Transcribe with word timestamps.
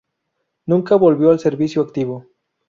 Nunca 0.65 0.95
volvió 0.95 1.29
al 1.29 1.37
servicio 1.39 1.83
activo. 1.83 2.25